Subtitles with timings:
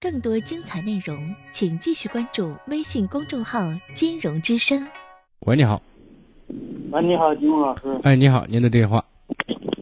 [0.00, 3.60] 更多精彩内容，请继续关注微信公众号
[3.94, 4.86] “金融之声”。
[5.46, 5.82] 喂，你好。
[6.90, 8.00] 喂，你好，金融老师。
[8.04, 8.98] 哎，你好，您的电话。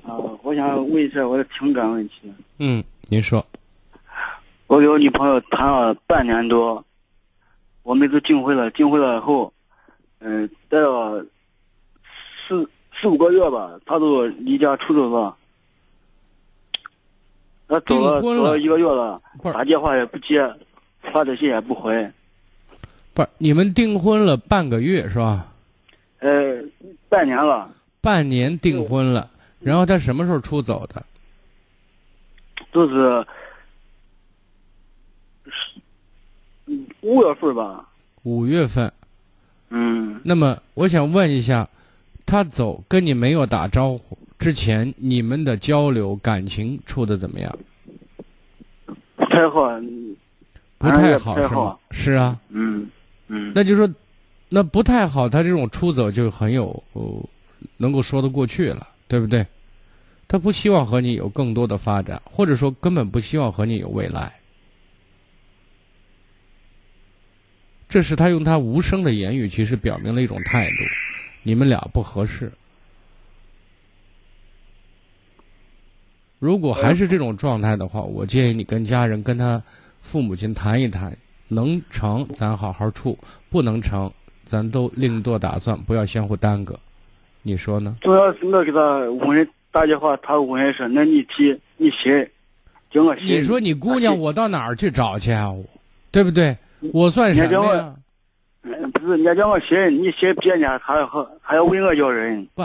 [0.03, 2.33] 啊，我想问一下我的情感问题。
[2.59, 3.45] 嗯，您说。
[4.67, 6.83] 我跟我女朋友谈了半年多，
[7.83, 9.53] 我们都订婚了，订婚了后，
[10.21, 11.25] 嗯，待了
[12.49, 15.37] 四四五个月吧，她都离家出走了。
[17.67, 20.55] 他走了走了一个月了，打电话也不接，
[21.03, 22.11] 发短信也不回。
[23.13, 25.53] 不是你们订婚了半个月是吧？
[26.19, 26.63] 呃，
[27.09, 27.71] 半年了。
[28.01, 29.31] 半年订婚了，
[29.61, 31.05] 然后他什么时候出走的？
[32.73, 33.27] 就是，
[37.01, 37.89] 五月份吧。
[38.25, 38.93] 五月份。
[39.71, 40.21] 嗯。
[40.25, 41.69] 那么我想问一下，
[42.27, 44.19] 他走跟你没有打招呼？
[44.45, 47.59] 之前你们的交流感情处的怎么样？
[49.17, 49.71] 不太好，
[50.77, 51.79] 不太好是吗？
[51.91, 52.87] 是啊，嗯
[53.29, 53.53] 嗯。
[53.55, 53.89] 那就说，
[54.51, 56.85] 那不太好，他这种出走就很有
[57.79, 59.47] 能够说得过去了，对不对？
[60.29, 64.31] 他不希望和你有更多的发展，或者说根本不希望和你有未来。
[67.89, 70.77] 这是他用他无声的言语，其实表明了一种态度：
[71.43, 72.53] 你们俩不合适。
[76.45, 79.63] 如果还是这种状态的话，我建议你跟家人、跟他
[80.03, 81.17] 父母亲谈一谈，
[81.49, 83.19] 能成咱好好处，
[83.49, 84.13] 不能成，
[84.45, 86.79] 咱都另做打算，不要相互耽搁。
[87.41, 87.97] 你说呢？
[88.03, 92.31] 主要是我给他问人打电话，他问说那你提你写，
[92.91, 93.23] 叫我写。
[93.23, 95.51] 你说你姑娘，我到哪儿去找去啊？
[96.11, 96.55] 对不对？
[96.93, 97.95] 我算什么呀？
[98.93, 101.07] 不是，人家叫我写，你写别人家，还要
[101.41, 102.47] 还要问我要人。
[102.55, 102.63] 不。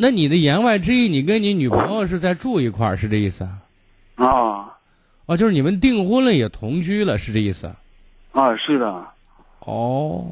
[0.00, 3.58] 那你的言外之意，你跟你女朋友是在住一块儿，是这意思啊？
[4.14, 4.78] 啊，
[5.26, 7.66] 哦，就是你们订婚了也同居了，是这意思？
[8.30, 9.06] 啊，是的。
[9.58, 10.24] 哦，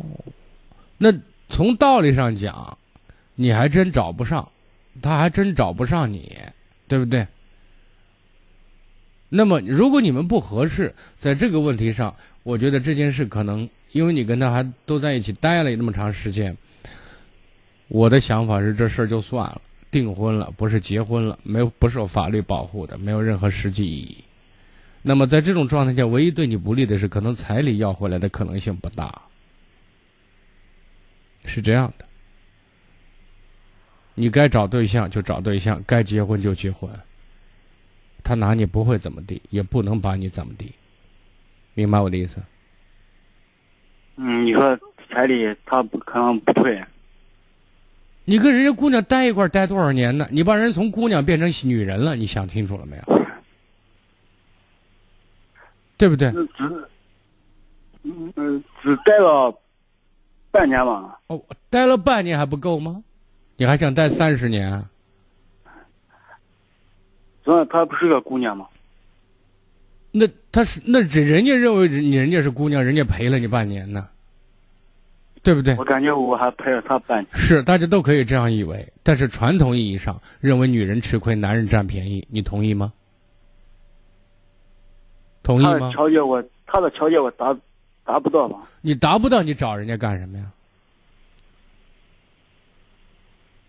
[0.99, 1.13] 那
[1.49, 2.79] 从道理上讲，
[3.35, 4.49] 你还真找不上，
[5.03, 6.39] 他还真找不上你，
[6.87, 7.27] 对不对？
[9.29, 12.15] 那么，如果你们不合适，在这个问题上，
[12.45, 16.57] 我觉得这件事可能，因为你跟他还都在一起待了那么长时间。
[17.89, 19.61] 我的想法是，这事儿就算了，
[19.91, 24.25] 订婚了，不是结婚了，没有不受法律保护的，没有任何实际意义。
[25.03, 29.23] 那么在这种状态下，唯一对你不利的是，可能彩礼要回来的可能性不大，
[31.45, 32.05] 是这样的。
[34.15, 36.91] 你该找对象就找对象，该结婚就结婚。
[38.25, 40.73] 他拿你不会怎么地，也不能把你怎么地，
[41.75, 42.43] 明白我的意思？
[44.17, 44.77] 嗯，你说
[45.09, 46.83] 彩礼他不可能不退。
[48.27, 50.27] 你跟人家姑娘待一块待多少年呢？
[50.33, 53.03] 你把人从姑娘变成女人了，你想清楚了没有？
[55.97, 56.31] 对不对？
[56.33, 56.89] 只，
[58.03, 59.57] 嗯嗯，只待了
[60.51, 61.19] 半年吧。
[61.29, 63.03] 哦，待了半年还不够吗？
[63.57, 64.85] 你还想待三十年？
[67.45, 68.67] 那她不是个姑娘吗？
[70.11, 74.09] 那她是那人人家认为人人家是姑娘，人家陪了你半年呢。
[75.47, 75.77] 对不对？
[75.77, 77.29] 我感觉我还陪了他半年。
[77.39, 82.93] 是，大家都可以这样以为，但是传统意义上认为女人吃亏，男人占便宜，你同意吗？
[85.45, 85.79] 同意吗？
[85.79, 87.57] 他的条件我，他的条件我达
[88.05, 88.59] 达不到吧？
[88.81, 90.51] 你达不到，你找人家干什么呀？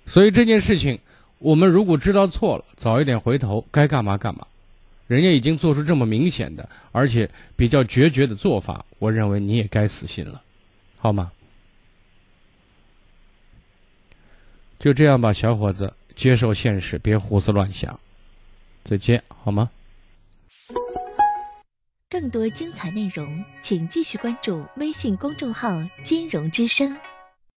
[0.07, 0.97] 所以这件事情，
[1.37, 4.47] 我们如果知道错了，早一点回头，该干嘛干嘛。
[5.05, 10.41] 人家已经做出这么明显的，而且比较决绝的做法，我认为你也该死心了，
[10.97, 11.31] 好吗？
[14.79, 17.99] 就这样吧，小伙子，接受现实，别胡思乱想。
[18.83, 19.69] 再见，好吗？
[22.09, 25.69] 更多精彩内容，请继续关注微信公众号
[26.05, 26.95] “金融之声”。